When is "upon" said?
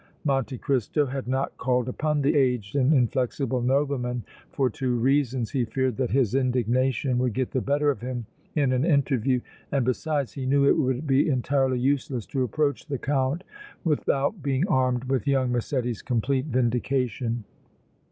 1.87-2.23